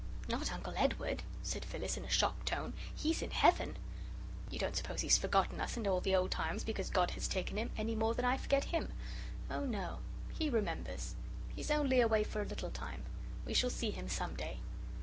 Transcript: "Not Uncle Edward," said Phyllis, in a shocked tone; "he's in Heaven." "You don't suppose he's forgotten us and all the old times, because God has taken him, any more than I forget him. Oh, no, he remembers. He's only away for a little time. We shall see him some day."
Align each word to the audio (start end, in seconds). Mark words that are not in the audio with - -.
"Not 0.27 0.51
Uncle 0.51 0.73
Edward," 0.77 1.21
said 1.43 1.63
Phyllis, 1.63 1.95
in 1.95 2.03
a 2.03 2.09
shocked 2.09 2.47
tone; 2.47 2.73
"he's 2.95 3.21
in 3.21 3.29
Heaven." 3.29 3.77
"You 4.49 4.57
don't 4.57 4.75
suppose 4.75 5.01
he's 5.01 5.19
forgotten 5.19 5.61
us 5.61 5.77
and 5.77 5.85
all 5.87 6.01
the 6.01 6.15
old 6.15 6.31
times, 6.31 6.63
because 6.63 6.89
God 6.89 7.11
has 7.11 7.27
taken 7.27 7.55
him, 7.55 7.69
any 7.77 7.93
more 7.93 8.15
than 8.15 8.25
I 8.25 8.37
forget 8.37 8.63
him. 8.63 8.91
Oh, 9.51 9.63
no, 9.63 9.99
he 10.33 10.49
remembers. 10.49 11.13
He's 11.55 11.69
only 11.69 12.01
away 12.01 12.23
for 12.23 12.41
a 12.41 12.45
little 12.45 12.71
time. 12.71 13.03
We 13.45 13.53
shall 13.53 13.69
see 13.69 13.91
him 13.91 14.09
some 14.09 14.33
day." 14.33 14.57